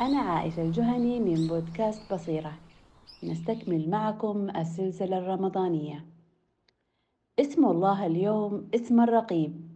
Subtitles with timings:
[0.00, 2.52] أنا عائشة الجهني من بودكاست بصيرة.
[3.24, 6.04] نستكمل معكم السلسلة الرمضانية.
[7.40, 9.70] اسم الله اليوم اسم الرقيب.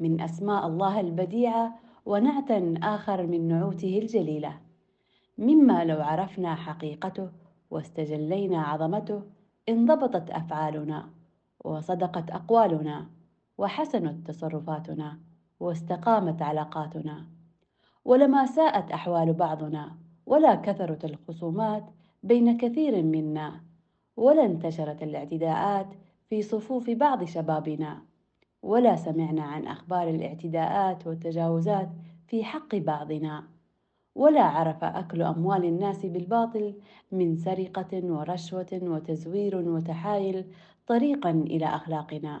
[0.00, 2.50] من أسماء الله البديعة ونعت
[2.82, 4.60] آخر من نعوته الجليلة.
[5.38, 7.30] مما لو عرفنا حقيقته
[7.70, 9.22] واستجلينا عظمته
[9.68, 11.10] انضبطت أفعالنا
[11.64, 13.06] وصدقت أقوالنا
[13.58, 15.18] وحسنت تصرفاتنا
[15.60, 17.37] واستقامت علاقاتنا.
[18.08, 21.84] ولما ساءت أحوال بعضنا ولا كثرت الخصومات
[22.22, 23.60] بين كثير منا
[24.16, 25.86] ولا انتشرت الاعتداءات
[26.28, 28.02] في صفوف بعض شبابنا
[28.62, 31.88] ولا سمعنا عن أخبار الاعتداءات والتجاوزات
[32.26, 33.44] في حق بعضنا
[34.14, 36.74] ولا عرف أكل أموال الناس بالباطل
[37.12, 40.44] من سرقة ورشوة وتزوير وتحايل
[40.86, 42.40] طريقا إلى أخلاقنا.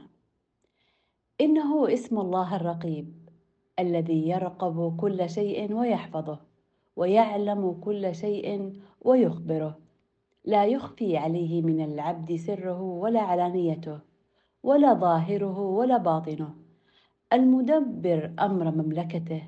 [1.40, 3.17] إنه اسم الله الرقيب.
[3.78, 6.38] الذي يرقب كل شيء ويحفظه
[6.96, 9.78] ويعلم كل شيء ويخبره.
[10.44, 13.98] لا يخفي عليه من العبد سره ولا علانيته
[14.62, 16.54] ولا ظاهره ولا باطنه.
[17.32, 19.42] المدبر أمر مملكته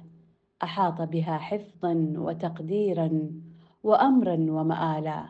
[0.62, 3.30] أحاط بها حفظا وتقديرا
[3.82, 5.24] وامرا ومالا.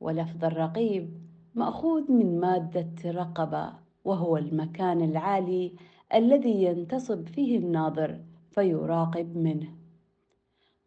[0.00, 1.20] ولفظ الرقيب
[1.54, 3.72] مأخوذ من مادة رقبة
[4.04, 5.72] وهو المكان العالي
[6.14, 9.68] الذي ينتصب فيه الناظر فيراقب منه.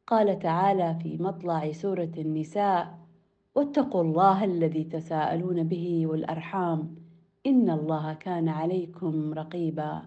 [0.07, 2.99] قال تعالى في مطلع سورة النساء
[3.55, 6.95] واتقوا الله الذي تساءلون به والأرحام
[7.45, 10.01] إن الله كان عليكم رقيبا.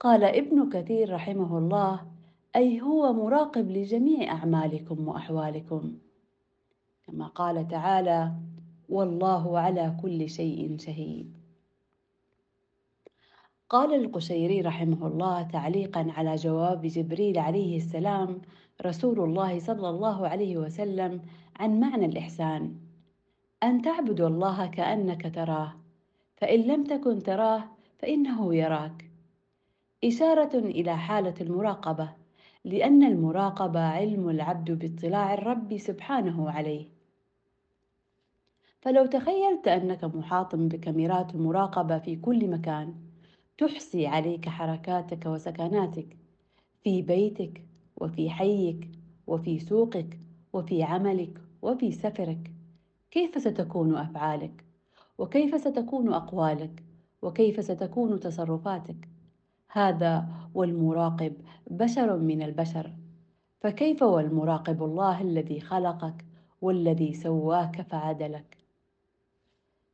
[0.00, 2.00] قال ابن كثير رحمه الله
[2.56, 5.98] أي هو مراقب لجميع أعمالكم وأحوالكم.
[7.06, 8.32] كما قال تعالى
[8.88, 11.43] والله على كل شيء شهيد.
[13.68, 18.42] قال القشيري رحمه الله تعليقا على جواب جبريل عليه السلام
[18.86, 21.22] رسول الله صلى الله عليه وسلم
[21.56, 22.74] عن معنى الإحسان.
[23.62, 25.74] أن تعبد الله كأنك تراه
[26.36, 27.64] فإن لم تكن تراه
[27.98, 29.10] فإنه يراك.
[30.04, 32.10] إشارة إلى حالة المراقبة
[32.64, 36.88] لأن المراقبة علم العبد باطلاع الرب سبحانه عليه.
[38.80, 43.03] فلو تخيلت أنك محاط بكاميرات مراقبة في كل مكان
[43.58, 46.16] تحصي عليك حركاتك وسكناتك
[46.84, 47.62] في بيتك
[47.96, 48.90] وفي حيك
[49.26, 50.18] وفي سوقك
[50.52, 52.52] وفي عملك وفي سفرك.
[53.10, 54.64] كيف ستكون أفعالك؟
[55.18, 56.82] وكيف ستكون أقوالك؟
[57.22, 59.08] وكيف ستكون تصرفاتك؟
[59.70, 61.32] هذا والمراقب
[61.70, 62.92] بشر من البشر.
[63.60, 66.24] فكيف والمراقب الله الذي خلقك
[66.60, 68.56] والذي سواك فعدلك؟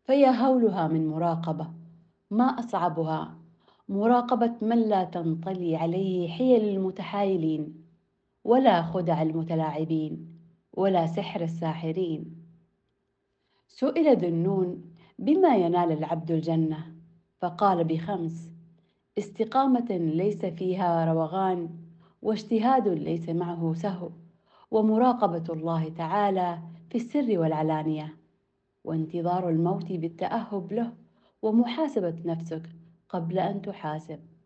[0.05, 1.71] فيا هولها من مراقبة
[2.31, 3.40] ما أصعبها
[3.91, 7.85] مراقبة من لا تنطلي عليه حيل المتحايلين
[8.45, 10.29] ولا خدع المتلاعبين
[10.73, 12.37] ولا سحر الساحرين.
[13.69, 14.85] سئل ذنون
[15.19, 16.95] بما ينال العبد الجنة؟
[17.41, 18.51] فقال بخمس
[19.19, 21.69] استقامة ليس فيها روغان
[22.23, 24.11] واجتهاد ليس معه سهو
[24.71, 26.59] ومراقبة الله تعالى
[26.91, 28.17] في السر والعلانية
[28.85, 30.93] وانتظار الموت بالتأهب له
[31.43, 32.63] ومحاسبة نفسك
[33.13, 34.40] قبل أن تحاسب.